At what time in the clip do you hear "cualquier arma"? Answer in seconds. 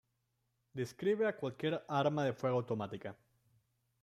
1.37-2.25